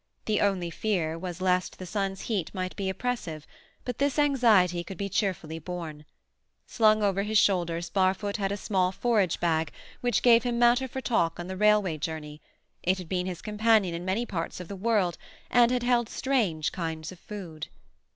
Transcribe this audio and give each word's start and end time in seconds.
The 0.25 0.41
only 0.41 0.71
fear 0.71 1.15
was 1.15 1.41
lest 1.41 1.77
the 1.77 1.85
sun's 1.85 2.21
heat 2.21 2.49
might 2.55 2.75
be 2.75 2.89
oppressive, 2.89 3.45
but 3.85 3.99
this 3.99 4.17
anxiety 4.17 4.83
could 4.83 4.97
be 4.97 5.09
cheerfully 5.09 5.59
borne. 5.59 6.05
Slung 6.65 7.03
over 7.03 7.21
his 7.21 7.37
shoulders 7.37 7.91
Barfoot 7.91 8.37
had 8.37 8.51
a 8.51 8.57
small 8.57 8.91
forage 8.91 9.39
bag, 9.39 9.71
which 9.99 10.23
gave 10.23 10.41
him 10.41 10.57
matter 10.57 10.87
for 10.87 11.01
talk 11.01 11.39
on 11.39 11.45
the 11.45 11.55
railway 11.55 11.99
journey; 11.99 12.41
it 12.81 12.97
had 12.97 13.09
been 13.09 13.27
his 13.27 13.43
companion 13.43 13.93
in 13.93 14.03
many 14.03 14.25
parts 14.25 14.59
of 14.59 14.67
the 14.67 14.75
world, 14.75 15.19
and 15.51 15.69
had 15.69 15.83
held 15.83 16.09
strange 16.09 16.71
kinds 16.71 17.11
of 17.11 17.19
food. 17.19 17.67